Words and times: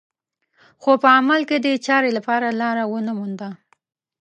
خو 0.81 0.91
په 1.01 1.07
عمل 1.17 1.41
کې 1.49 1.57
دې 1.65 1.73
چارې 1.85 2.09
لپاره 2.17 2.47
لاره 2.61 2.83
ونه 2.91 3.11
مونده 3.17 3.49